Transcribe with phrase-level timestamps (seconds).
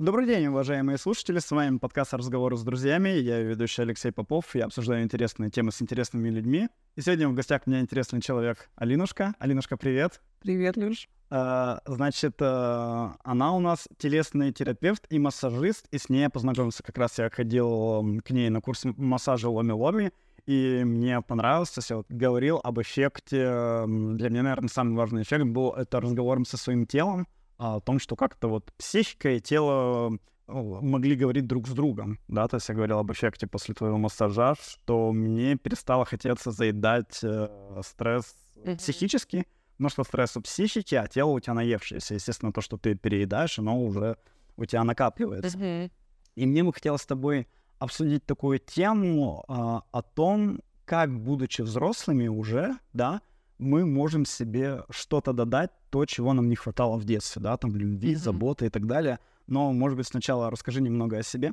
[0.00, 1.40] Добрый день, уважаемые слушатели.
[1.40, 3.10] С вами подкаст «Разговоры с друзьями».
[3.10, 4.54] Я ведущий Алексей Попов.
[4.54, 6.70] Я обсуждаю интересные темы с интересными людьми.
[6.96, 9.34] И сегодня в гостях у меня интересный человек Алинушка.
[9.38, 10.22] Алинушка, привет.
[10.40, 11.06] Привет, Люш.
[11.28, 16.82] А, значит, а, она у нас телесный терапевт и массажист, и с ней я познакомился.
[16.82, 20.12] Как раз я ходил к ней на курс массажа ломи-ломи,
[20.46, 23.84] и мне понравилось, я вот говорил об эффекте.
[23.86, 27.26] Для меня, наверное, самый важный эффект был это разговором со своим телом,
[27.60, 32.56] о том, что как-то вот психика и тело могли говорить друг с другом, да, то
[32.56, 38.34] есть я говорил об эффекте после твоего массажа, что мне перестало хотеться заедать э, стресс
[38.56, 38.76] mm-hmm.
[38.78, 39.46] психический,
[39.78, 42.14] но что стресс у психики, а тело у тебя наевшееся.
[42.14, 44.16] Естественно, то, что ты переедаешь, оно уже
[44.56, 45.58] у тебя накапливается.
[45.58, 45.90] Mm-hmm.
[46.36, 47.46] И мне бы хотелось с тобой
[47.78, 53.20] обсудить такую тему э, о том, как, будучи взрослыми уже, да,
[53.60, 58.14] мы можем себе что-то додать, то, чего нам не хватало в детстве, да, там любви,
[58.14, 58.16] mm-hmm.
[58.16, 59.18] заботы и так далее.
[59.46, 61.52] Но, может быть, сначала расскажи немного о себе.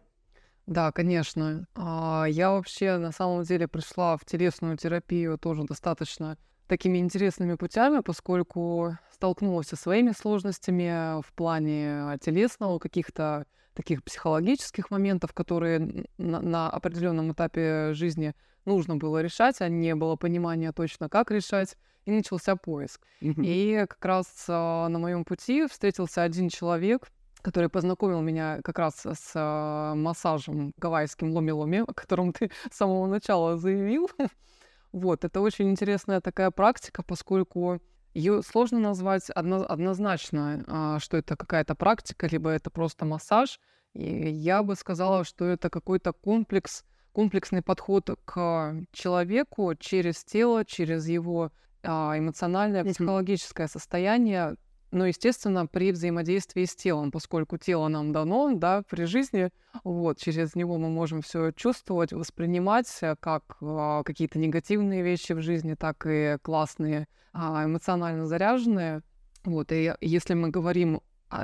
[0.65, 1.67] Да, конечно.
[1.75, 8.01] А, я вообще на самом деле пришла в телесную терапию тоже достаточно такими интересными путями,
[8.01, 16.69] поскольку столкнулась со своими сложностями в плане телесного, каких-то таких психологических моментов, которые на, на
[16.69, 18.33] определенном этапе жизни
[18.67, 23.01] нужно было решать, а не было понимания точно, как решать и начался поиск.
[23.21, 23.43] Mm-hmm.
[23.43, 27.09] И как раз э, на моем пути встретился один человек,
[27.41, 33.07] который познакомил меня как раз с э, массажем гавайским ломи-ломи, о котором ты с самого
[33.07, 34.09] начала заявил.
[34.91, 37.81] вот, это очень интересная такая практика, поскольку
[38.13, 43.59] ее сложно назвать одно, однозначно, э, что это какая-то практика, либо это просто массаж.
[43.93, 46.83] И я бы сказала, что это какой-то комплекс,
[47.17, 51.51] комплексный подход к человеку через тело, через его
[51.81, 54.55] а, эмоциональное, психологическое состояние,
[54.91, 59.49] но, естественно, при взаимодействии с телом, поскольку тело нам дано, да, при жизни,
[59.83, 65.41] вот, через него мы можем все чувствовать, воспринимать э, как а, какие-то негативные вещи в
[65.41, 69.01] жизни, так и классные, а, эмоционально заряженные.
[69.43, 71.01] Вот, и если мы говорим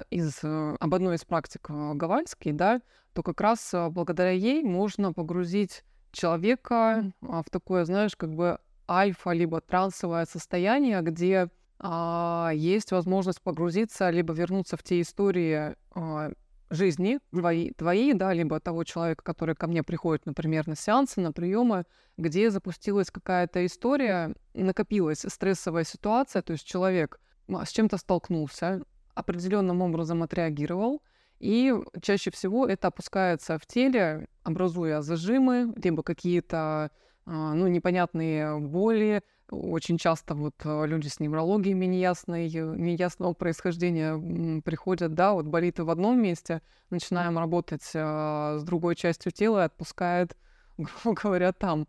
[0.10, 2.82] из, э, об одной из практик э, Гавальской, да,
[3.14, 9.62] то как раз благодаря ей можно погрузить человека в такое, знаешь, как бы альфа, либо
[9.62, 11.50] трансовое состояние, где
[11.80, 16.32] а, есть возможность погрузиться, либо вернуться в те истории а,
[16.70, 21.32] жизни твои, твои, да, либо того человека, который ко мне приходит, например, на сеансы, на
[21.32, 21.86] приемы,
[22.18, 28.82] где запустилась какая-то история, накопилась стрессовая ситуация, то есть человек с чем-то столкнулся,
[29.16, 31.02] определенным образом отреагировал,
[31.40, 36.90] и чаще всего это опускается в теле, образуя зажимы, либо какие-то
[37.26, 39.22] а, ну, непонятные боли.
[39.50, 45.84] Очень часто вот а, люди с неврологиями неясной, неясного происхождения приходят, да, вот болит и
[45.84, 50.38] в одном месте, начинаем работать а, с другой частью тела и отпускает,
[50.78, 51.88] грубо говоря, там.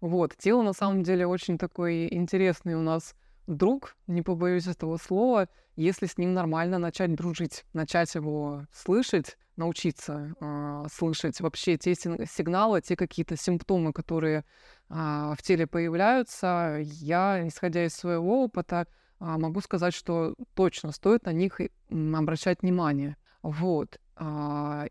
[0.00, 3.14] Вот, тело на самом деле очень такой интересный у нас
[3.46, 10.34] друг, не побоюсь этого слова, если с ним нормально начать дружить, начать его слышать, научиться
[10.40, 14.44] э, слышать вообще те сигналы, те какие-то симптомы, которые
[14.88, 18.86] а, в теле появляются, я, исходя из своего опыта,
[19.18, 21.60] а, могу сказать, что точно стоит на них
[21.90, 23.16] обращать внимание.
[23.42, 24.00] Вот.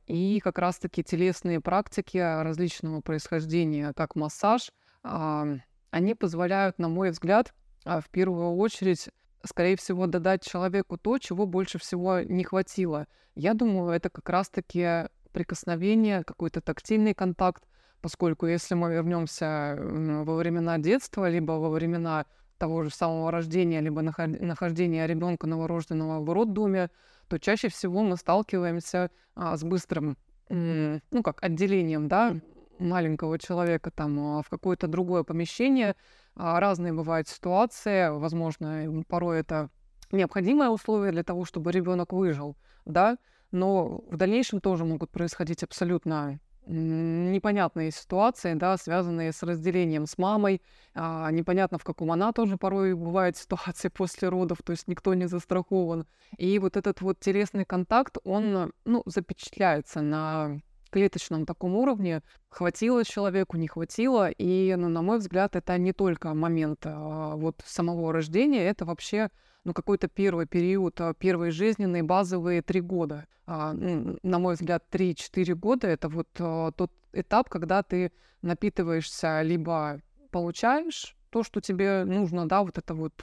[0.08, 4.72] И как раз-таки телесные практики различного происхождения, как массаж,
[5.02, 7.54] они позволяют, на мой взгляд,
[7.86, 9.10] в первую очередь
[9.46, 13.08] скорее всего, додать человеку то, чего больше всего не хватило.
[13.36, 17.64] Я думаю, это как раз-таки прикосновение, какой-то тактильный контакт,
[18.02, 22.26] поскольку если мы вернемся во времена детства, либо во времена
[22.58, 26.90] того же самого рождения, либо нахождения ребенка новорожденного в роддоме,
[27.28, 30.18] то чаще всего мы сталкиваемся а, с быстрым,
[30.50, 32.36] ну как отделением, да,
[32.80, 35.96] маленького человека там а, в какое-то другое помещение.
[36.36, 39.70] А, разные бывают ситуации, возможно, порой это
[40.12, 42.56] необходимое условие для того, чтобы ребенок выжил,
[42.86, 43.18] да,
[43.52, 50.62] но в дальнейшем тоже могут происходить абсолютно непонятные ситуации, да, связанные с разделением с мамой.
[50.94, 55.28] А, непонятно, в каком она тоже порой бывает ситуации после родов, то есть никто не
[55.28, 56.08] застрахован.
[56.38, 60.62] И вот этот вот телесный контакт, он, ну, запечатляется на
[60.94, 62.22] клеточном таком уровне.
[62.50, 64.30] Хватило человеку, не хватило.
[64.30, 69.30] И, ну, на мой взгляд, это не только момент а, вот самого рождения, это вообще
[69.64, 73.26] ну, какой-то первый период, а, первые жизненные базовые три года.
[73.48, 78.12] А, на мой взгляд, 3-4 года— это вот а, тот этап, когда ты
[78.44, 80.00] напитываешься либо
[80.32, 83.14] получаешь то, что тебе нужно, да, вот это вот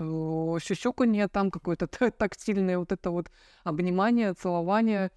[0.61, 1.87] щущуканье, там какое-то
[2.19, 3.31] тактильное вот это вот
[3.63, 5.13] обнимание, целование,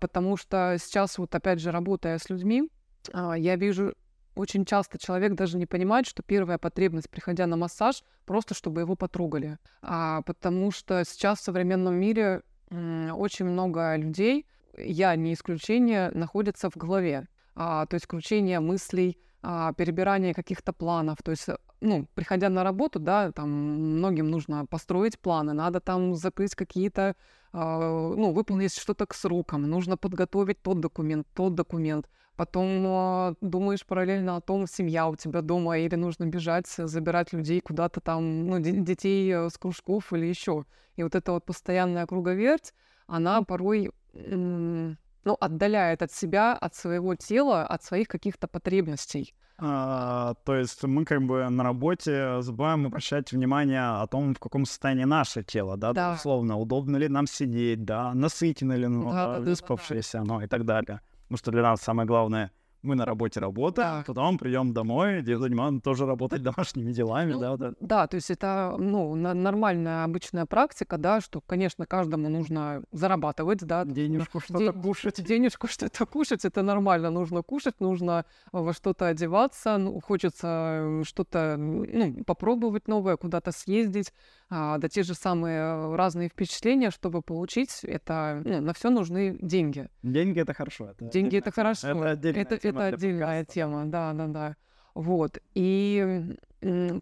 [0.00, 2.70] потому что сейчас вот опять же работая с людьми,
[3.12, 3.94] а, я вижу
[4.34, 8.96] очень часто человек даже не понимает, что первая потребность, приходя на массаж, просто чтобы его
[8.96, 9.58] потрогали.
[9.82, 14.46] А, потому что сейчас в современном мире очень много людей,
[14.78, 17.28] я не исключение, находятся в голове.
[17.54, 21.18] А, то есть кручение мыслей, а, перебирание каких-то планов.
[21.22, 21.48] То есть,
[21.80, 27.14] ну, приходя на работу, да, там многим нужно построить планы, надо там закрыть какие-то, а,
[27.52, 32.08] ну, выполнить что-то к срокам, нужно подготовить тот документ, тот документ.
[32.36, 37.60] Потом а, думаешь параллельно о том, семья у тебя дома, или нужно бежать, забирать людей
[37.60, 40.64] куда-то там, ну, детей э, с кружков или еще.
[40.96, 42.72] И вот эта вот постоянная круговерть,
[43.06, 49.34] она порой ну, отдаляет от себя, от своего тела, от своих каких-то потребностей.
[49.64, 54.64] А, то есть мы как бы на работе забываем обращать внимание о том, в каком
[54.64, 56.14] состоянии наше тело, да, да.
[56.14, 60.34] условно, удобно ли нам сидеть, да, насытено ли оно, да, да, выспавшееся да, да.
[60.34, 61.00] оно и так далее.
[61.22, 62.50] Потому что для нас самое главное—
[62.82, 64.04] мы на работе работаем, да.
[64.06, 67.72] потом прием домой, где занимаем тоже работать домашними делами, ну, да, да.
[67.80, 73.84] Да, то есть это, ну, нормальная обычная практика, да, что, конечно, каждому нужно зарабатывать, да.
[73.84, 74.82] Денежку что-то Ден...
[74.82, 75.24] кушать.
[75.24, 82.24] Денежку что-то кушать, это нормально, нужно кушать, нужно во что-то одеваться, ну, хочется что-то, ну,
[82.24, 84.12] попробовать новое, куда-то съездить,
[84.50, 89.88] а, да те же самые разные впечатления, чтобы получить, это, ну, на все нужны деньги.
[90.02, 90.90] Деньги— это хорошо.
[90.90, 91.88] Это деньги— это хорошо.
[91.88, 94.56] Это отдельная это, это отдельная тема, да, да, да.
[94.94, 95.38] Вот.
[95.54, 96.36] И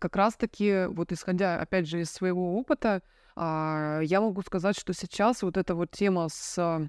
[0.01, 3.03] как раз-таки, вот исходя, опять же, из своего опыта,
[3.37, 6.89] а, я могу сказать, что сейчас вот эта вот тема с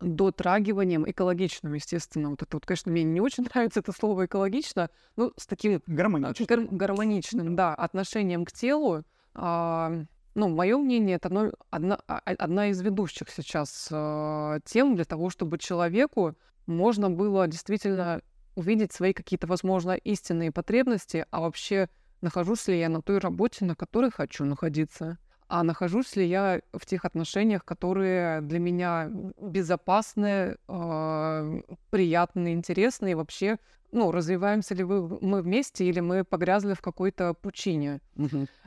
[0.00, 2.30] дотрагиванием экологичным, естественно.
[2.30, 6.46] Вот это вот, конечно, мне не очень нравится это слово экологично, но с таким гармоничным,
[6.46, 9.04] гар- гармоничным да, отношением к телу.
[9.34, 9.92] А,
[10.34, 15.30] ну, мое мнение, это одно, одна, а, одна из ведущих сейчас а, тем для того,
[15.30, 16.36] чтобы человеку
[16.68, 18.20] можно было действительно
[18.54, 21.88] увидеть свои какие-то, возможно, истинные потребности, а вообще
[22.20, 25.18] нахожусь ли я на той работе, на которой хочу находиться,
[25.48, 29.10] а нахожусь ли я в тех отношениях, которые для меня
[29.40, 31.60] безопасны, э,
[31.90, 33.58] приятные, интересные, и вообще,
[33.92, 38.00] ну, развиваемся ли вы, мы вместе или мы погрязли в какой-то пучине.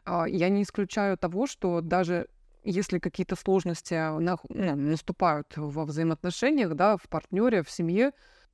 [0.05, 2.27] Э, я не исключаю того, что даже
[2.63, 8.11] если какие-то сложности на, ну, наступают во взаимоотношениях, да, в партнере, в семье,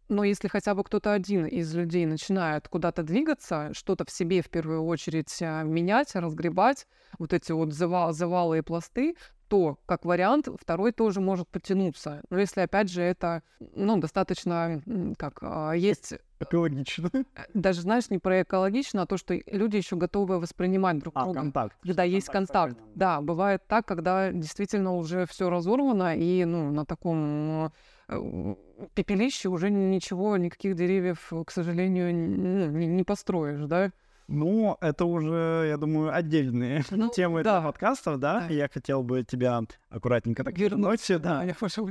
[0.09, 4.49] но если хотя бы кто-то один из людей начинает куда-то двигаться, что-то в себе в
[4.49, 6.87] первую очередь а, менять, разгребать,
[7.19, 9.15] вот эти вот завал, завалы и пласты,
[9.49, 12.21] то, как вариант, второй тоже может потянуться.
[12.29, 14.81] Но если, опять же, это, ну, достаточно,
[15.17, 16.13] как, а, есть...
[16.39, 17.09] Экологично.
[17.35, 21.23] Э, даже, знаешь, не про экологично, а то, что люди еще готовы воспринимать друг а,
[21.23, 21.39] друга.
[21.39, 21.77] контакт.
[21.81, 22.77] Когда есть контакт.
[22.95, 27.71] Да, бывает так, когда действительно уже все разорвано, и, ну, на таком
[28.07, 28.55] э,
[28.93, 33.91] пепелище уже ничего, никаких деревьев, к сожалению, не, не построишь, да?
[34.27, 37.61] Ну, это уже, я думаю, отдельные ну, темы да.
[37.61, 38.41] подкастов, да?
[38.41, 38.53] да.
[38.53, 41.43] Я хотел бы тебя аккуратненько так вернуть, да,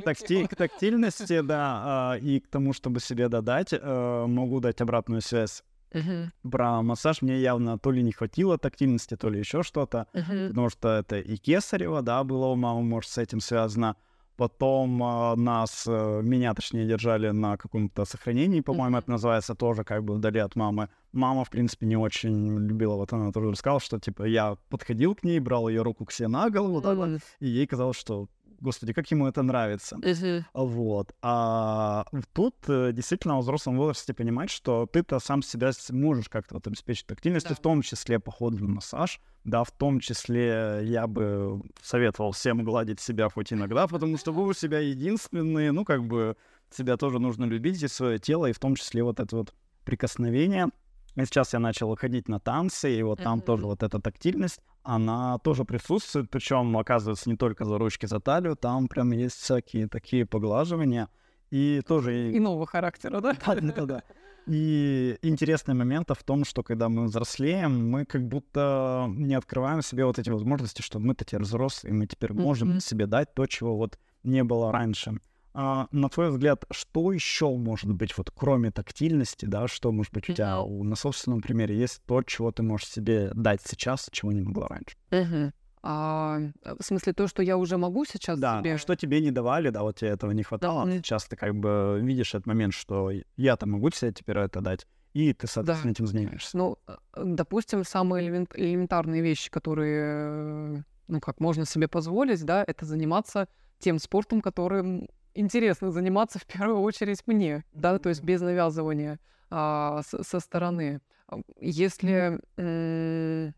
[0.05, 5.23] Такти- к тактильности, да, а, и к тому, чтобы себе додать, э, могу дать обратную
[5.23, 5.62] связь.
[5.93, 6.29] Uh-huh.
[6.50, 10.49] Про массаж мне явно то ли не хватило тактильности, то ли еще что-то, uh-huh.
[10.49, 13.97] потому что это и кесарево, да, было у мамы, может, с этим связано.
[14.37, 19.00] Потом э, нас, э, меня точнее, держали на каком-то сохранении, по-моему, mm-hmm.
[19.00, 20.88] это называется тоже как бы вдали от мамы.
[21.12, 25.23] Мама, в принципе, не очень любила, вот она тоже рассказала, что, типа, я подходил к
[25.25, 27.19] ней, брал ее руку к себе на голову, mm-hmm.
[27.19, 28.28] да, и ей казалось, что
[28.61, 29.97] господи, как ему это нравится.
[29.97, 30.45] Uh-huh.
[30.55, 31.15] Вот.
[31.23, 36.67] А тут э, действительно в взрослом возрасте понимать, что ты-то сам себя можешь как-то вот
[36.67, 37.57] обеспечить тактильностью, да.
[37.57, 43.01] в том числе поход в массаж, да, в том числе я бы советовал всем гладить
[43.01, 46.37] себя хоть иногда, потому что вы у себя единственные, ну, как бы
[46.71, 50.69] себя тоже нужно любить, и свое тело, и в том числе вот это вот прикосновение.
[51.15, 53.45] И сейчас я начал ходить на танцы, и вот там mm-hmm.
[53.45, 58.57] тоже вот эта тактильность, она тоже присутствует, причем оказывается не только за ручки, за талию,
[58.57, 61.09] там прям есть всякие такие поглаживания,
[61.50, 62.37] и тоже...
[62.37, 63.37] Иного характера, да?
[63.47, 64.02] Да, да, да.
[64.47, 70.05] И интересный момент в том, что когда мы взрослеем, мы как будто не открываем себе
[70.05, 72.81] вот эти возможности, что мы-то теперь взрослые, мы теперь можем mm-hmm.
[72.81, 75.19] себе дать то, чего вот не было раньше.
[75.59, 80.29] А, на твой взгляд, что еще может быть, вот кроме тактильности, да, что может быть
[80.29, 84.33] у тебя у, на собственном примере есть то, чего ты можешь себе дать сейчас, чего
[84.33, 85.55] не могла раньше?
[85.83, 88.77] А, в смысле, то, что я уже могу сейчас да, себе...
[88.77, 90.85] что тебе не давали, да, вот тебе этого не хватало.
[90.85, 90.93] Да.
[90.93, 95.33] Сейчас ты как бы видишь этот момент, что я-то могу себе теперь это дать, и
[95.33, 95.97] ты, соответственно, да.
[95.97, 96.55] этим занимаешься.
[96.59, 103.49] Ну, э, допустим, самые элементарные вещи, которые, ну, как можно себе позволить, да, это заниматься
[103.79, 109.19] тем спортом, которым интересно заниматься в первую очередь мне, да, то есть без навязывания
[109.50, 111.00] а, с, со стороны.
[111.61, 113.55] Если м-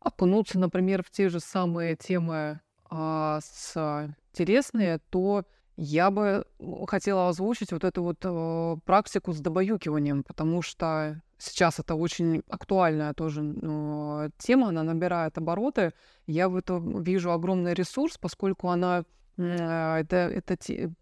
[0.00, 5.44] окунуться, например, в те же самые темы а, с интересные, то
[5.76, 6.46] я бы
[6.86, 13.12] хотела озвучить вот эту вот э, практику с добаюкиванием, потому что сейчас это очень актуальная
[13.12, 15.92] тоже э, тема, она набирает обороты.
[16.26, 19.04] Я в этом вижу огромный ресурс, поскольку она
[19.36, 20.56] это, эта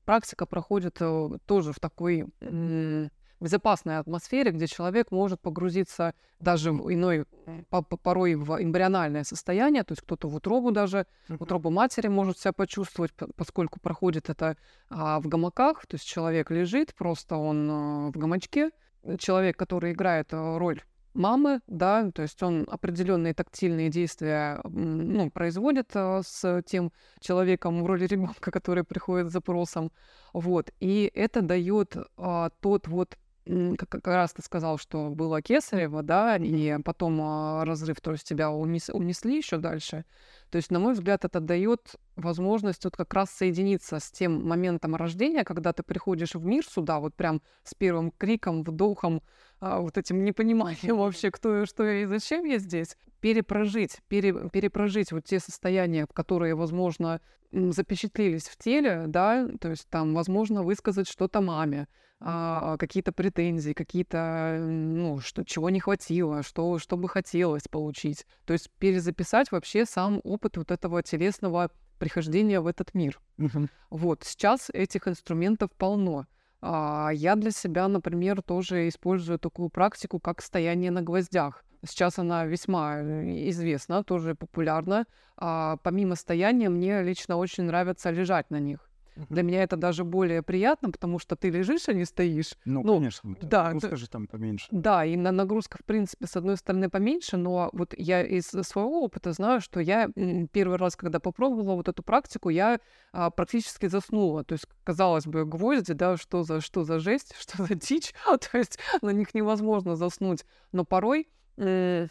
[0.04, 3.08] практика проходит э, тоже в такой э,
[3.42, 7.26] безопасной атмосфере, где человек может погрузиться даже в иной,
[7.68, 12.38] по порой в эмбриональное состояние, то есть кто-то в утробу даже, в утробу матери может
[12.38, 14.56] себя почувствовать, поскольку проходит это
[14.88, 18.70] а, в гамаках, то есть человек лежит, просто он а, в гамачке,
[19.18, 20.82] человек, который играет роль
[21.14, 27.86] мамы, да, то есть он определенные тактильные действия ну, производит а, с тем человеком в
[27.86, 29.92] роли ребенка, который приходит с запросом,
[30.32, 36.02] вот, и это дает а, тот вот как, как раз ты сказал, что было кесарево,
[36.02, 40.04] да, и потом а, разрыв, то есть тебя унес, унесли еще дальше.
[40.50, 44.94] То есть, на мой взгляд, это дает возможность вот как раз соединиться с тем моментом
[44.94, 49.22] рождения, когда ты приходишь в мир сюда, вот прям с первым криком, вдохом,
[49.60, 55.10] а, вот этим непониманием вообще, кто и что и зачем я здесь, перепрожить, пере, перепрожить
[55.10, 57.20] вот те состояния, которые, возможно,
[57.52, 61.86] запечатлелись в теле, да, то есть там, возможно, высказать что-то маме,
[62.24, 68.26] а, какие-то претензии, какие-то, ну, что, чего не хватило, что, что бы хотелось получить.
[68.44, 73.20] То есть перезаписать вообще сам опыт вот этого телесного прихождения в этот мир.
[73.38, 73.68] Uh-huh.
[73.90, 76.26] Вот, сейчас этих инструментов полно.
[76.60, 81.64] А, я для себя, например, тоже использую такую практику, как стояние на гвоздях.
[81.84, 85.06] Сейчас она весьма э, известна, тоже популярна.
[85.36, 88.88] А, помимо стояния, мне лично очень нравится лежать на них.
[89.28, 92.54] Для меня это даже более приятно, потому что ты лежишь, а не стоишь.
[92.64, 93.36] Ну, ну конечно.
[93.42, 93.64] Да.
[93.64, 94.66] Нагрузка же там поменьше.
[94.70, 99.02] Да, и на нагрузка, в принципе, с одной стороны поменьше, но вот я из своего
[99.02, 100.08] опыта знаю, что я
[100.52, 102.80] первый раз, когда попробовала вот эту практику, я
[103.12, 104.44] а, практически заснула.
[104.44, 108.14] То есть, казалось бы, гвозди, да, что за, что за жесть, что за дичь,
[108.52, 110.44] то есть на них невозможно заснуть.
[110.72, 112.06] Но порой э,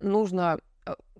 [0.00, 0.58] нужно...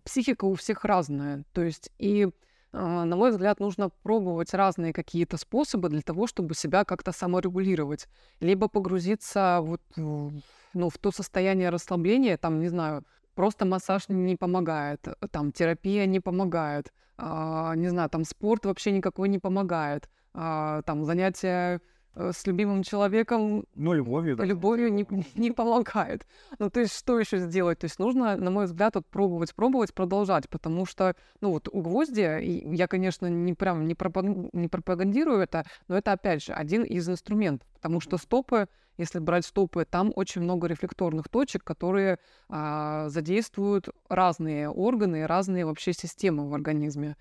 [0.04, 2.30] Психика у всех разная, то есть и а,
[2.74, 8.08] на мой взгляд, нужно пробовать разные какие-то способы для того, чтобы себя как-то саморегулировать.
[8.40, 13.04] Либо погрузиться вот, ну, в то состояние расслабления, там, не знаю,
[13.34, 19.28] просто массаж не помогает, там, терапия не помогает, а, не знаю, там, спорт вообще никакой
[19.28, 21.80] не помогает, а, там, занятия
[22.16, 24.44] с любимым человеком ну, любовью, да.
[24.44, 26.26] любовью не, не помогает.
[26.58, 27.78] Ну, то есть, что еще сделать?
[27.80, 31.80] То есть, нужно, на мой взгляд, вот пробовать, пробовать, продолжать, потому что, ну, вот у
[31.82, 34.24] гвоздя, я, конечно, не прям не, пропаг...
[34.52, 39.44] не пропагандирую это, но это, опять же, один из инструментов, потому что стопы, если брать
[39.44, 42.18] стопы, там очень много рефлекторных точек, которые
[42.48, 47.16] а, задействуют разные органы, разные вообще системы в организме.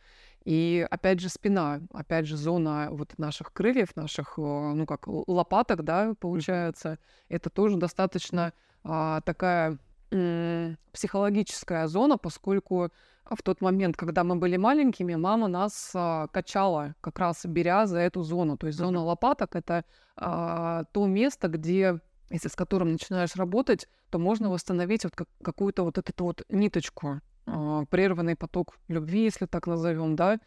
[0.45, 5.83] И опять же спина, опять же зона вот наших крыльев, наших, э, ну как лопаток,
[5.83, 9.77] да, получается, это тоже достаточно а, такая
[10.11, 12.89] м- психологическая зона, поскольку
[13.23, 17.99] в тот момент, когда мы были маленькими, мама нас а, качала, как раз беря за
[17.99, 18.57] эту зону.
[18.57, 19.85] То есть зона лопаток это
[20.17, 25.83] а, то место, где если с которым начинаешь работать, то можно восстановить вот как, какую-то
[25.83, 30.39] вот эту вот ниточку прерванный поток любви, если так назовем, да.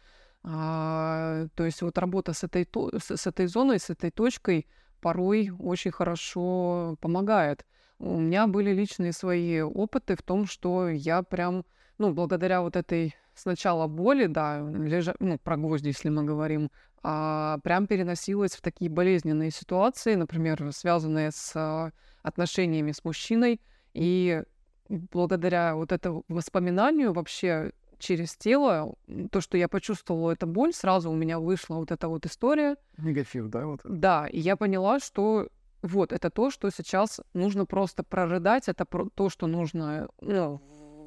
[0.43, 4.67] А, то есть вот работа с этой, с этой зоной, с этой точкой
[5.01, 7.65] порой очень хорошо помогает.
[7.99, 11.65] У меня были личные свои опыты в том, что я прям,
[11.97, 16.71] ну, благодаря вот этой сначала боли, да, лежа, ну, про гвозди, если мы говорим,
[17.03, 23.61] а, прям переносилась в такие болезненные ситуации, например, связанные с а, отношениями с мужчиной,
[23.93, 24.43] и
[24.89, 28.95] благодаря вот этому воспоминанию вообще через тело,
[29.31, 32.77] то, что я почувствовала эту боль, сразу у меня вышла вот эта вот история.
[32.97, 33.65] Негатив, да?
[33.65, 33.81] Вот.
[33.83, 35.49] Да, и я поняла, что
[35.81, 40.61] вот это то, что сейчас нужно просто прорыдать, это то, что нужно ну,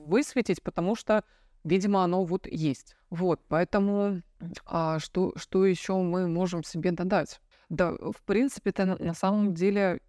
[0.07, 1.25] высветить, потому что,
[1.65, 2.97] видимо, оно вот есть.
[3.11, 4.23] Вот, поэтому
[4.67, 7.41] а что, что еще мы можем себе додать?
[7.69, 10.01] Да, в принципе, это на самом деле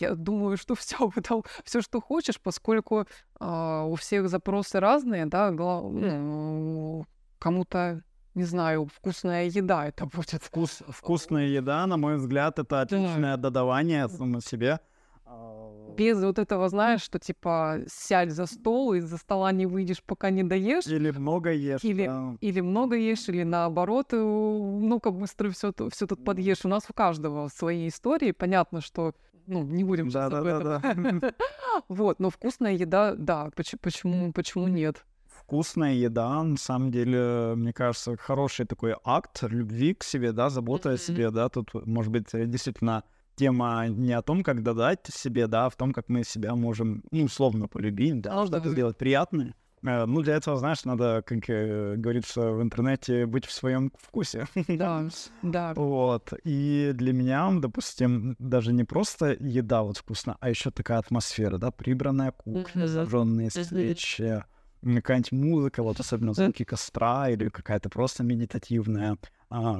[0.00, 3.06] я думаю, что все потом, все, что хочешь, поскольку
[3.40, 7.06] э, у всех запросы разные, да, гла- ну,
[7.38, 8.02] кому-то
[8.34, 10.42] не знаю, вкусная еда это будет.
[10.42, 13.42] Вкус, вкусная еда, на мой взгляд, это отличное да.
[13.42, 14.80] додавание самому себе.
[15.30, 20.02] А, Без вот этого, знаешь, что типа сядь за стол, и за стола не выйдешь,
[20.02, 20.86] пока не доешь.
[20.86, 21.84] Или много ешь.
[21.84, 22.36] Или, да.
[22.40, 26.64] или много ешь, или наоборот, э, ну-ка быстро все, все тут подъешь.
[26.64, 28.32] У нас у каждого свои истории.
[28.32, 29.14] Понятно, что
[29.46, 30.90] ну, не будем сейчас об Да-да-да-да.
[30.90, 31.22] этом.
[31.88, 35.04] Вот, но вкусная еда, да, поч- почему, почему нет?
[35.26, 40.90] Вкусная еда, на самом деле, мне кажется, хороший такой акт любви к себе, да, заботы
[40.90, 43.04] о себе, да, тут, может быть, действительно
[43.38, 47.02] тема не о том, как додать себе, да, а в том, как мы себя можем,
[47.10, 48.70] ну, условно полюбить, да, что-то да.
[48.70, 49.54] сделать приятное.
[49.84, 54.46] Э, Ну, для этого, знаешь, надо, как э, говорится в интернете, быть в своем вкусе.
[54.68, 55.08] Да,
[55.42, 55.72] да.
[55.74, 56.32] Вот.
[56.44, 61.70] И для меня, допустим, даже не просто еда вот вкусная, а еще такая атмосфера, да,
[61.70, 63.50] прибранная кухня, Мгм.
[63.50, 64.44] свечи,
[64.82, 69.16] какая-нибудь музыка, вот особенно звуки костра или какая-то просто медитативная,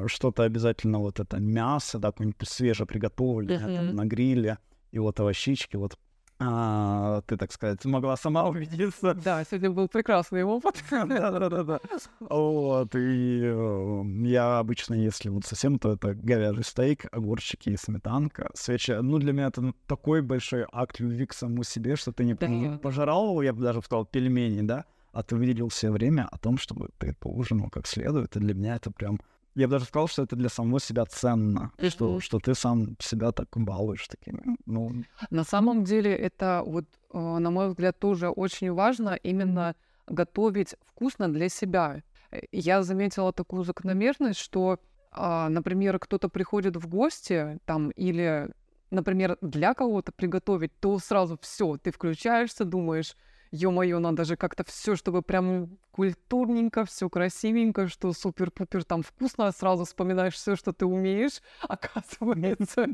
[0.06, 3.96] что-то обязательно вот это мясо, да, какое-нибудь свежеприготовленное Мгм.
[3.96, 4.58] на гриле,
[4.90, 5.98] и вот овощички, вот
[6.40, 10.82] а, ты, так сказать, могла сама убедиться, Да, сегодня был прекрасный опыт.
[10.90, 11.80] да-да-да.
[12.20, 18.50] Вот, и э, я обычно, если вот совсем, то это говяжий стейк, огурчики и сметанка,
[18.54, 18.92] свечи.
[18.92, 22.34] Ну, для меня это ну, такой большой акт любви к самому себе, что ты не
[22.78, 26.90] пожрал, я бы даже сказал, пельмени, да, а ты выделил себе время о том, чтобы
[26.98, 29.18] ты поужинал как следует, и для меня это прям...
[29.58, 32.20] Я бы даже сказал, что это для самого себя ценно, что, Мгм.
[32.20, 34.56] что ты сам себя так балуешь такими.
[34.66, 39.74] Ну, На самом деле это вот, э, на мой взгляд, тоже очень важно именно
[40.06, 42.02] готовить вкусно для себя.
[42.30, 44.78] Э, Я заметила такую закономерность, что,
[45.10, 48.50] а, например, кто-то приходит в гости там или,
[48.90, 53.16] например, для кого-то приготовить, то сразу все, ты включаешься, думаешь,
[53.50, 59.84] ё-моё, надо же как-то все, чтобы прям культурненько, все красивенько, что супер-пупер там вкусно, сразу
[59.84, 62.86] вспоминаешь все, что ты умеешь, оказывается.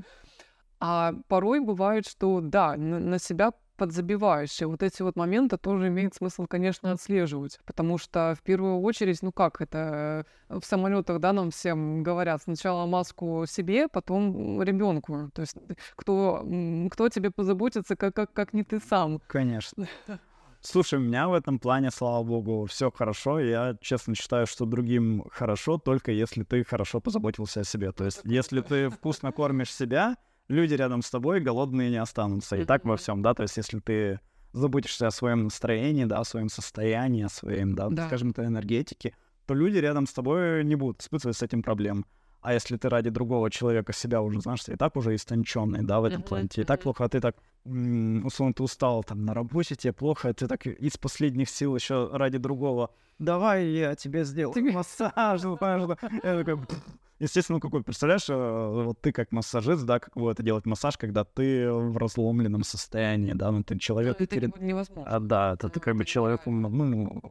[0.81, 4.61] А порой бывает, что да, на, себя подзабиваешь.
[4.61, 7.59] И вот эти вот моменты тоже имеет смысл, конечно, отслеживать.
[7.65, 12.43] Потому что в первую очередь, ну как это э, в самолетах, да, нам всем говорят,
[12.43, 15.31] сначала маску себе, потом ребенку.
[15.35, 15.57] То есть
[15.97, 19.21] кто, м, кто тебе позаботится, как, как, как не ты сам.
[19.27, 19.87] Конечно.
[20.67, 23.39] Слушай, у меня в этом плане, слава богу, все хорошо.
[23.39, 27.93] Я честно считаю, что другим хорошо, только если ты хорошо позаботился о себе.
[27.93, 30.17] То есть, если ты вкусно кормишь себя,
[30.49, 32.57] люди рядом с тобой голодные не останутся.
[32.57, 33.35] И так во всем, да.
[33.35, 34.21] То есть, если ты
[34.55, 38.07] заботишься о своем настроении, да, о своем состоянии, о своем, да, Да.
[38.07, 39.15] скажем, то энергетике,
[39.47, 42.07] то люди рядом с тобой не будут испытывать с этим проблем.
[42.45, 46.01] А если ты ради другого человека себя уже, знаешь, ты и так уже истонченный, да,
[46.01, 49.25] в этом Мгм, плане, тебе и так плохо, а ты так, условно, ты устал там
[49.25, 53.95] на работе, тебе плохо, а ты так из последних сил еще ради другого, давай я
[53.95, 55.41] тебе сделаю массаж.
[57.19, 61.73] Естественно, какой, представляешь, э, вот ты как массажист, да, как это делать массаж, когда ты
[61.73, 65.11] в разломленном состоянии, да, ну ты человек, Это перед- невозможно.
[65.17, 67.23] а, да, это ты как бы человеку, ну,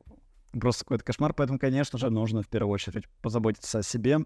[0.60, 4.20] просто какой-то кошмар, поэтому, конечно же, нужно в первую очередь позаботиться о себе.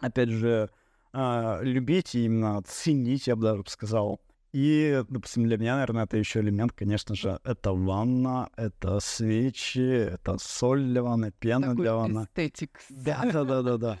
[0.00, 0.70] Опять же,
[1.12, 4.20] а, любить и именно ценить, я бы даже сказал.
[4.52, 9.80] И, допустим, для меня, наверное, это еще элемент, конечно же, это ванна, это свечи,
[10.12, 12.24] это соль для ванны, пена Такой для ванны.
[12.24, 12.80] эстетик.
[12.90, 13.98] Да, да, да, да, да.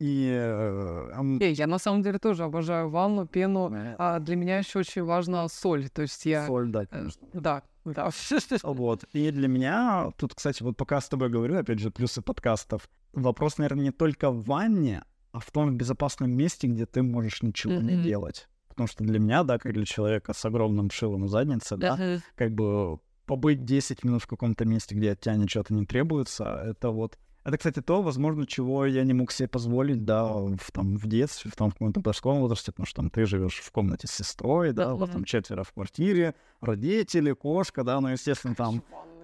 [0.00, 3.72] И э, Не, я на самом деле тоже обожаю ванну, пену.
[3.72, 5.88] э, А для меня еще очень важна соль.
[5.88, 6.46] То есть я...
[6.46, 7.28] соль, да, э, конечно.
[7.32, 8.10] Да, да.
[8.64, 9.04] Вот.
[9.12, 13.58] И для меня, тут, кстати, вот пока с тобой говорю, опять же, плюсы подкастов, вопрос,
[13.58, 17.94] наверное, не только в ванне, а в том безопасном месте, где ты можешь ничего не
[17.94, 18.02] Мгм.
[18.02, 18.48] делать.
[18.68, 22.22] Потому что для меня, да, как для человека с огромным шилом в заднице, да, Мгм.
[22.36, 26.90] как бы побыть 10 минут в каком-то месте, где от тебя ничего не требуется, это
[26.90, 27.18] вот...
[27.42, 31.50] Это, кстати, то, возможно, чего я не мог себе позволить, да, в, там, в детстве,
[31.50, 34.72] в, там, в каком-то подростковом возрасте, потому что там ты живешь в комнате с сестрой,
[34.72, 38.82] да, у вас там четверо в квартире, родители, кошка, да, ну, естественно, там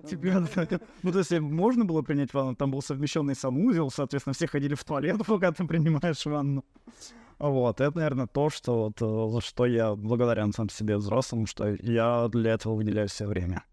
[0.09, 0.35] Тебе,
[1.03, 4.85] ну, то есть можно было принять ванну, там был совмещенный санузел, соответственно, все ходили в
[4.85, 6.65] туалет, пока ты принимаешь ванну.
[7.39, 11.75] Вот, это, наверное, то, что вот, э, за что я благодарен сам себе взрослым, что
[11.81, 13.65] я для этого выделяю себе время.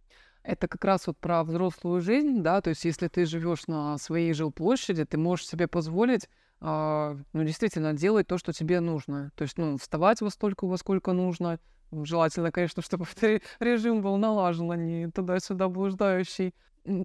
[0.44, 4.32] Это как раз вот про взрослую жизнь, да, то есть если ты живешь на своей
[4.34, 6.30] жилплощади, ты можешь себе позволить,
[6.62, 9.32] ну, действительно, делать то, что тебе нужно.
[9.36, 11.60] То есть, ну, вставать во столько, во сколько нужно.
[11.92, 16.54] Желательно, конечно, чтобы ре- режим был налажен, а не туда-сюда блуждающий.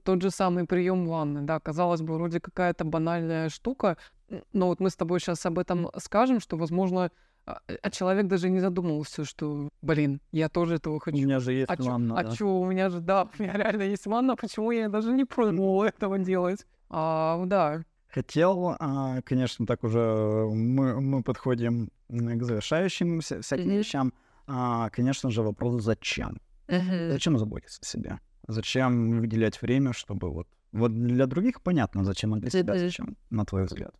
[0.05, 3.97] Тот же самый прием ванны, да, казалось бы, вроде какая-то банальная штука,
[4.53, 7.11] но вот мы с тобой сейчас об этом скажем, что, возможно,
[7.47, 11.19] а а человек даже не задумывался, что, блин, я тоже этого У хочу.
[11.19, 12.31] меня же есть А чё, ванна, а да.
[12.31, 15.83] чё, у меня же, да, у меня реально есть ванна, почему я даже не пробовал
[15.83, 16.65] этого делать?
[16.89, 17.83] А, да.
[18.13, 23.79] Хотел, а, конечно, так уже мы, мы подходим к завершающим вся- всяким Мгм.
[23.79, 24.13] вещам.
[24.47, 26.41] а, конечно же, вопрос «зачем?».
[26.69, 27.11] Мгм.
[27.13, 28.19] Зачем заботиться о себе?
[28.49, 30.47] Зачем выделять время, чтобы вот...
[30.73, 33.95] Вот для других понятно, зачем, а для себя зачем, на твой взгляд?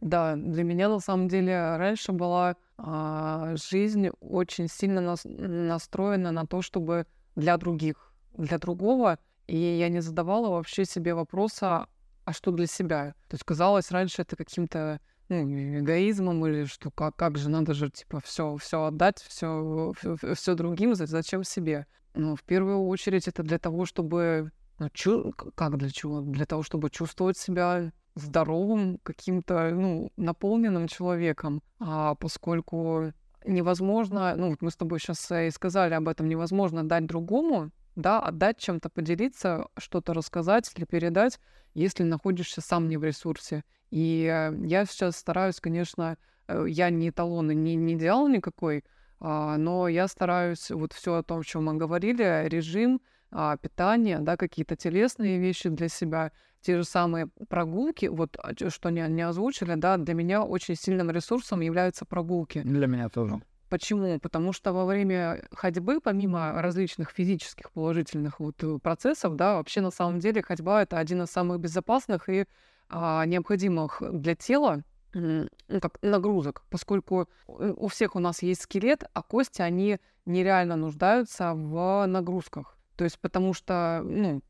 [0.00, 6.46] Да, для меня на самом деле раньше была а, жизнь очень сильно нас- настроена на
[6.46, 11.86] то, чтобы для других, для другого, и я не задавала вообще себе вопроса,
[12.30, 13.14] а что для себя?
[13.28, 17.90] То есть казалось раньше это каким-то ну, эгоизмом или что как, как же надо же
[17.90, 19.92] типа все все отдать, все
[20.34, 21.86] все другим, за- зачем себе?
[22.14, 26.20] Ну, в первую очередь это для того, чтобы ну, чу- как для чего?
[26.20, 33.12] Для того, чтобы чувствовать себя здоровым, каким-то, ну, наполненным человеком, а поскольку
[33.44, 38.20] невозможно, ну, вот мы с тобой сейчас и сказали об этом, невозможно дать другому, да,
[38.20, 41.38] отдать чем-то, поделиться, что-то рассказать или передать,
[41.74, 43.64] если находишься сам не в ресурсе.
[43.90, 46.16] И э, я сейчас стараюсь, конечно,
[46.48, 48.84] э, я не эталон и не, не идеал никакой,
[49.20, 53.00] а, но я стараюсь вот все о том, о чем мы говорили, режим,
[53.30, 58.90] а, питание, да, какие-то телесные вещи для себя, те же самые прогулки, вот а, что
[58.90, 62.62] не, не озвучили, да, для меня очень сильным ресурсом являются прогулки.
[62.62, 63.40] Для меня тоже.
[63.70, 64.18] Почему?
[64.18, 69.92] Потому что во время ходьбы, помимо различных физических положительных вот э, процессов, да, вообще на
[69.92, 72.46] самом деле ходьба это один из самых безопасных и
[72.88, 75.48] а, необходимых для тела ну,
[75.80, 82.06] как нагрузок, поскольку у всех у нас есть скелет, а кости, они нереально нуждаются в
[82.06, 82.76] нагрузках.
[82.96, 84.42] То есть потому что, ну,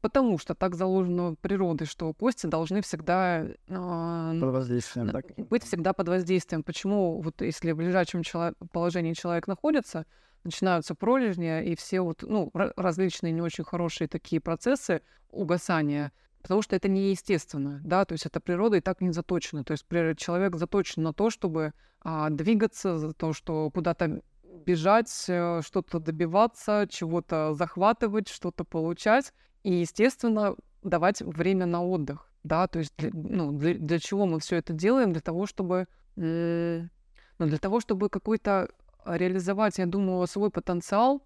[0.00, 5.26] потому что так заложено природой, что кости должны всегда а, Под воздействием, так?
[5.48, 6.62] быть всегда под воздействием.
[6.62, 10.06] Почему вот если в лежачем чело- положении человек находится,
[10.44, 16.62] начинаются пролежни и все вот, ну, ра- различные не очень хорошие такие процессы угасания, потому
[16.62, 19.64] что это неестественно, да, то есть это природа и так не заточена.
[19.64, 19.86] То есть
[20.18, 24.22] человек заточен на то, чтобы а, двигаться, за то, что куда-то
[24.64, 29.32] бежать, э, что-то добиваться, чего-то захватывать, что-то получать.
[29.68, 32.32] И, естественно, давать время на отдых.
[32.42, 35.12] Да, то есть для, ну, для, для чего мы все это делаем?
[35.12, 38.70] Для того, чтобы ну, для того, чтобы какой-то
[39.04, 41.22] реализовать, я думаю, свой потенциал,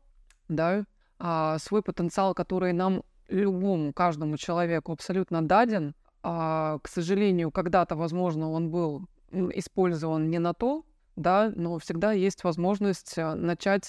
[0.49, 0.85] да,
[1.21, 5.95] а, свой потенциал, который нам любому, каждому человеку абсолютно даден.
[6.25, 12.43] А, к сожалению, когда-то, возможно, он был использован не на то, да, но всегда есть
[12.43, 13.89] возможность а, начать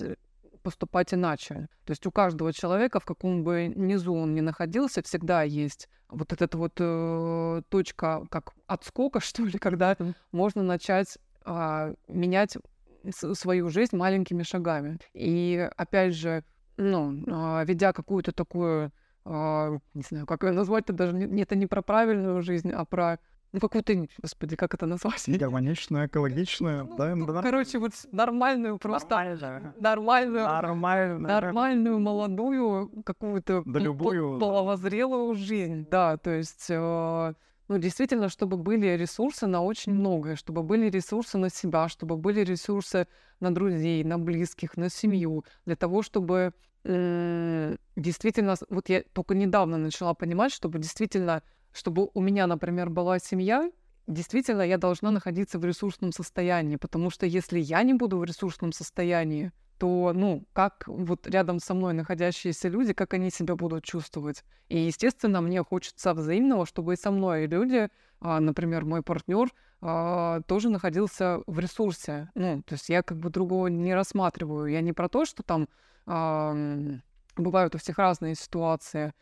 [0.64, 1.68] поступать иначе.
[1.86, 6.32] То есть у каждого человека, в каком бы низу он ни находился, всегда есть вот
[6.34, 9.96] эта вот э, точка как отскока, что ли, когда
[10.32, 12.58] можно начать а, менять
[13.12, 15.00] свою жизнь маленькими шагами.
[15.14, 16.44] И опять же,
[16.78, 18.92] ну, а, ведя какую-то такую,
[19.26, 23.20] а, не знаю, как ее назвать-то даже, не, это не про правильную жизнь, а про
[23.54, 25.24] ну, какую-то, господи, как это назвать?
[25.28, 27.16] Гармоничную, экологичную, Ну, да?
[27.16, 29.76] ну, да, короче, вот нормальную, просто Нормально.
[29.80, 31.28] нормальную, Нормально.
[31.28, 37.34] нормальную, молодую, какую-то Да любую, половозрелую жизнь, да, то есть, э,
[37.68, 42.42] ну, действительно, чтобы были ресурсы на очень многое, чтобы были ресурсы на себя, чтобы были
[42.42, 43.08] ресурсы
[43.40, 46.54] на друзей, на близких, на семью, для того, чтобы
[46.86, 51.42] м, действительно, вот я только недавно начала понимать, чтобы действительно,
[51.74, 53.70] чтобы у меня, например, была семья,
[54.08, 58.72] действительно я должна находиться в ресурсном состоянии, потому что если я не буду в ресурсном
[58.72, 64.46] состоянии, то, ну, как вот рядом со мной находящиеся люди, как они себя будут чувствовать.
[64.70, 67.90] И, естественно, мне хочется взаимного, чтобы и со мной люди,
[68.22, 69.50] а, например, мой партнер,
[69.82, 72.30] а, тоже находился в ресурсе.
[72.36, 74.68] Ну, то есть я как бы другого не рассматриваю.
[74.68, 75.68] Я не про то, что там
[77.36, 79.14] бывают у всех разные ситуации,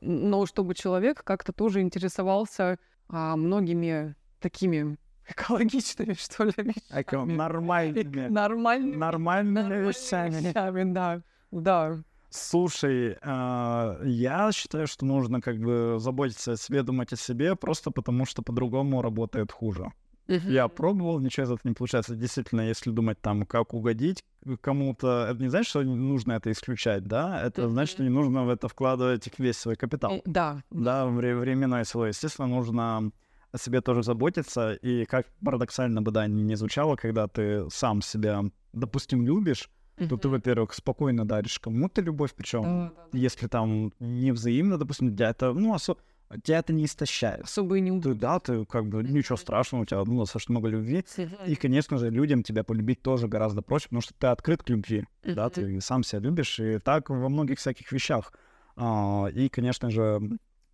[0.00, 4.96] но чтобы человек как-то тоже интересовался а, многими такими
[5.28, 7.32] экологичными, что ли, вещами.
[7.34, 8.28] Нормальными.
[8.28, 10.48] Нормальными Нормальными вещами.
[10.48, 11.22] вещами, да.
[11.50, 12.02] Да.
[12.30, 17.90] Слушай, а, я считаю, что нужно как бы заботиться о себе, думать о себе, просто
[17.92, 19.92] потому что по-другому работает хуже.
[20.28, 22.14] Я пробовал, ничего из этого не получается.
[22.16, 24.24] Действительно, если думать там, как угодить
[24.60, 27.42] кому-то, это не значит, что нужно это исключать, да?
[27.42, 30.22] Это значит, что не нужно в это вкладывать весь свой капитал.
[30.24, 30.62] Да.
[30.70, 32.08] Да, вре- временное свое.
[32.10, 33.10] Естественно, нужно
[33.52, 34.72] о себе тоже заботиться.
[34.72, 39.68] И как парадоксально бы, да, не звучало, когда ты сам себя, допустим, любишь,
[40.08, 42.92] то ты, во-первых, спокойно даришь кому-то любовь, причем да.
[43.12, 45.96] если там не взаимно, допустим, тебя это, ну, осо-
[46.42, 47.44] тебя это не истощает.
[47.44, 50.68] Особо и не Ты, да, ты как бы ничего страшного, у тебя ну, достаточно много
[50.68, 51.04] любви.
[51.46, 55.06] И, конечно же, людям тебя полюбить тоже гораздо проще, потому что ты открыт к любви,
[55.22, 58.32] да, ты сам себя любишь, и так во многих всяких вещах.
[58.76, 60.20] А, И, конечно же,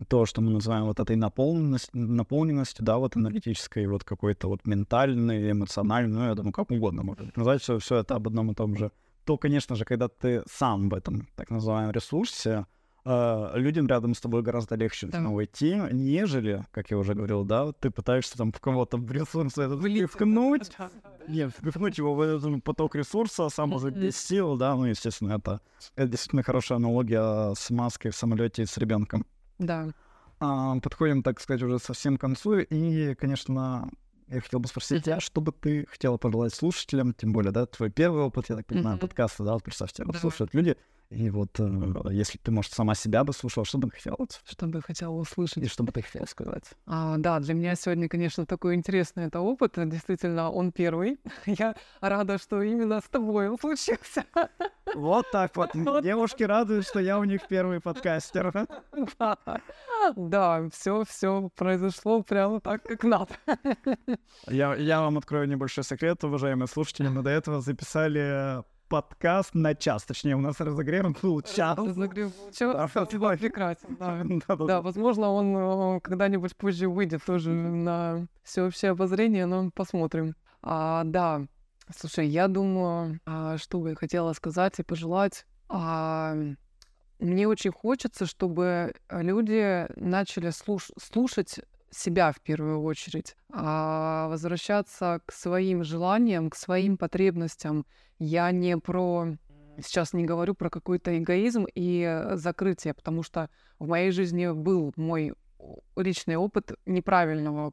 [0.08, 5.50] то, что мы называем вот этой наполненность, наполненностью, да, вот энергетической, вот какой-то вот ментальной,
[5.50, 8.76] эмоциональной, ну, я думаю, как угодно можно назвать, все, все это об одном и том
[8.76, 8.90] же
[9.24, 12.66] то, конечно же, когда ты сам в этом так называемом ресурсе,
[13.04, 15.20] э, людям рядом с тобой гораздо легче Да.
[15.20, 15.28] да.
[15.28, 19.80] войти, нежели, как я уже говорил, да, ты пытаешься там в кого-то в ресурс этот
[19.80, 20.70] впихнуть,
[21.28, 25.34] нет, впихнуть его в этот поток ресурса, а сам уже без сил, да, ну, естественно,
[25.34, 25.60] это,
[25.96, 29.24] это действительно хорошая аналогия с маской в самолете и с ребенком.
[29.58, 29.90] Да.
[30.38, 32.58] А, подходим, так сказать, уже совсем к концу.
[32.60, 33.90] И, конечно,
[34.28, 37.90] я хотел бы спросить тебя, что бы ты хотела пожелать слушателям, тем более, да, твой
[37.90, 40.76] первый опыт, я так понимаю, подкаста, да, вот представь, тебя вот слушают люди,
[41.10, 41.64] и вот э,
[42.12, 45.12] если ты, может, сама себя бы слушала, что бы ты хотела, Что бы я хотела
[45.12, 45.58] услышать?
[45.64, 46.64] и что бы ты хотела сказать?
[46.86, 49.76] А, да, для меня сегодня, конечно, такой интересный это опыт.
[49.78, 51.18] э, Действительно, он первый.
[51.46, 54.24] Я рада, что именно с тобой он случился.
[54.96, 55.70] Вот так вот.
[55.74, 56.02] Вот.
[56.02, 58.66] Девушки радуют, что я у них первый подкастер.
[59.18, 59.36] Да,
[60.16, 63.34] Да, все, все произошло прямо так, как надо.
[64.48, 67.06] Я, я вам открою небольшой секрет, уважаемые слушатели.
[67.08, 70.04] Мы до этого записали подкаст на час.
[70.04, 71.78] Точнее, у нас разогрев был час.
[71.78, 74.22] Разогрев получился, Да, было прекрасно, да.
[74.24, 74.66] Да-да-да.
[74.66, 80.34] Да, возможно, он э, когда-нибудь позже выйдет тоже на всеобщее обозрение, но посмотрим.
[80.62, 81.42] А, да,
[81.96, 85.46] слушай, я думаю, а, что бы я хотела сказать и пожелать.
[85.68, 86.34] А,
[87.20, 95.32] мне очень хочется, чтобы люди начали слуш- слушать себя в первую очередь, а, возвращаться к
[95.32, 97.84] своим желаниям, к своим потребностям.
[98.18, 99.36] Я не про
[99.82, 103.48] сейчас не говорю про какой-то эгоизм и э, закрытие, потому что
[103.78, 105.32] в моей жизни был мой
[105.96, 107.72] личный опыт неправильного,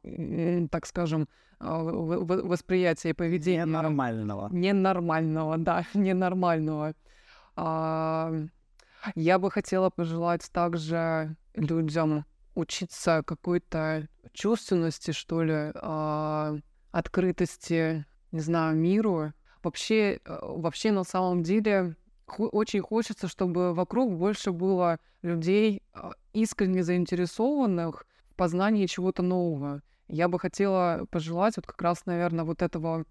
[0.70, 1.28] так скажем,
[1.58, 3.64] в- восприятия и поведения.
[3.64, 4.48] Нормального.
[4.50, 6.94] Ненормального, да, ненормального.
[7.56, 8.32] А,
[9.14, 12.24] Я бы хотела пожелать также людям
[12.58, 16.56] учиться какой-то чувственности, что ли, а,
[16.90, 19.32] открытости, не знаю, миру.
[19.62, 21.96] Вообще, э, вообще на самом деле
[22.36, 29.82] очень хочется, чтобы вокруг больше было людей а, искренне заинтересованных в познании чего-то нового.
[30.08, 33.04] Я бы хотела пожелать вот как раз, наверное, вот этого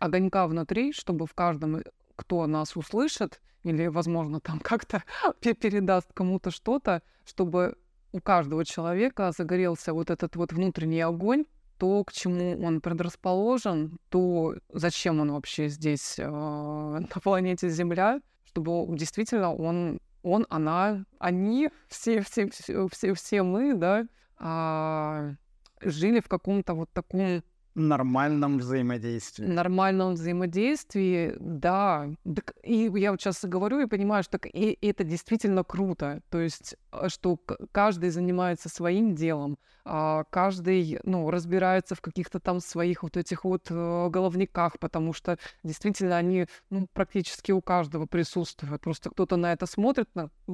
[0.00, 1.82] огонька внутри, чтобы в каждом, э,
[2.16, 5.02] кто нас услышит или, возможно, там как-то
[5.40, 7.76] пе- передаст кому-то что-то, чтобы
[8.12, 11.44] у каждого человека загорелся вот этот вот внутренний огонь,
[11.78, 18.86] то, к чему он предрасположен, то зачем он вообще здесь, э, на планете Земля, чтобы
[18.96, 25.34] действительно он, он, она, они, все, все, все, все, все мы, да, а,
[25.80, 27.42] жили в каком-то вот таком
[27.74, 29.46] Нормальном взаимодействии.
[29.46, 32.10] нормальном взаимодействии, да.
[32.24, 36.22] Так и я вот сейчас говорю и понимаю, что так и это действительно круто.
[36.30, 37.38] То есть, а, что
[37.72, 43.66] каждый занимается своим делом, а, каждый, ну, разбирается в каких-то там своих вот этих вот
[43.70, 48.82] э, головниках, потому что действительно они, ну, практически у каждого присутствуют.
[48.82, 50.08] Просто кто-то на это смотрит,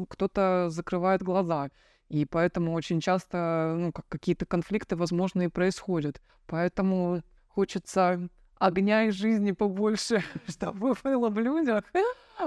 [0.09, 1.71] кто-то закрывает глаза.
[2.09, 6.23] И поэтому очень часто, ну, как какие-то конфликты, возможно, и происходят.
[6.47, 11.85] Поэтому хочется огня и жизни побольше, чтобы было в людях.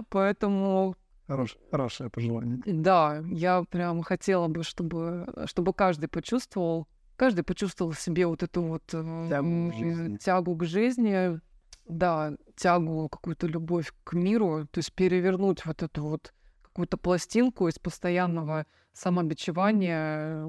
[0.10, 0.96] Поэтому,
[1.28, 2.60] Хорош- хорошее пожелание.
[2.66, 8.62] да, я прям хотела бы, чтобы, чтобы каждый почувствовал, каждый почувствовал в себе вот эту
[8.64, 10.18] вот э, Тягу к жизни.
[10.18, 11.40] тягу к жизни,
[11.88, 17.78] да, тягу, какую-то любовь к миру, то есть перевернуть вот эту вот какую-то пластинку из
[17.80, 20.46] постоянного самобичевания,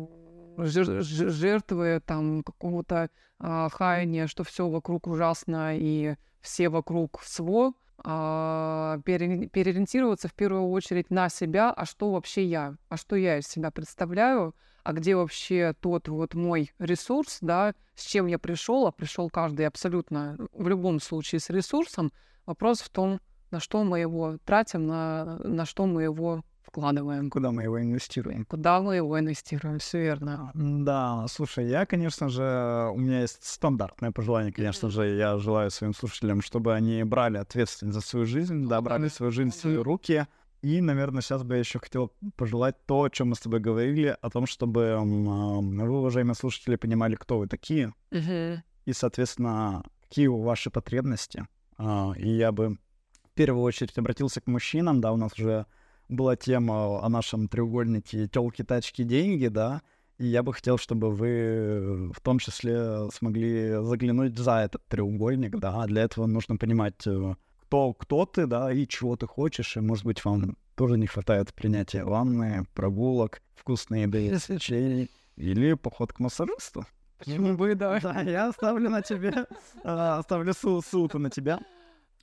[0.58, 7.72] ж- жертвы там какого-то а, хаяния, что все вокруг ужасно и все вокруг сво,
[8.04, 13.38] а, пере- переориентироваться в первую очередь на себя, а что вообще я, а что я
[13.38, 18.86] из себя представляю, а где вообще тот вот мой ресурс, да, с чем я пришел,
[18.86, 22.12] а пришел каждый абсолютно в любом случае с ресурсом.
[22.46, 23.20] Вопрос в том,
[23.52, 28.44] на что мы его тратим, на, на что мы его вкладываем, Куда мы его инвестируем?
[28.46, 30.50] куда мы его инвестируем, все верно.
[30.54, 35.94] Да, слушай, я, конечно же, у меня есть стандартное пожелание, конечно же, я желаю своим
[35.94, 40.26] слушателям, чтобы они брали ответственность за свою жизнь, да, брали свою жизнь в свои руки.
[40.62, 44.16] И, наверное, сейчас бы я еще хотел пожелать то, о чем мы с тобой говорили,
[44.20, 50.40] о том, чтобы а, вы, уважаемые слушатели, понимали, кто вы такие, и, соответственно, какие у
[50.40, 51.46] ваши потребности.
[51.78, 52.78] А, И я бы
[53.24, 55.66] в первую очередь обратился к мужчинам, да, у нас уже
[56.12, 59.82] была тема о нашем треугольнике телки, тачки, деньги, да,
[60.18, 65.82] и я бы хотел, чтобы вы в том числе смогли заглянуть за этот треугольник, да,
[65.82, 69.80] а для этого нужно понимать, э, кто, кто ты, да, и чего ты хочешь, и,
[69.80, 76.20] может быть, вам тоже не хватает принятия ванны, прогулок, вкусной еды, развлечений или поход к
[76.20, 76.84] массажисту.
[77.18, 78.00] Почему бы, да.
[78.00, 79.46] Да, я оставлю на тебе,
[79.84, 81.60] а, оставлю ссыл- ссылку на тебя.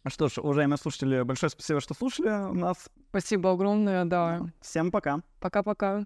[0.07, 2.89] Что ж, уважаемые слушатели, большое спасибо, что слушали нас.
[3.09, 4.41] Спасибо огромное, да.
[4.61, 5.21] Всем пока.
[5.39, 6.05] Пока-пока.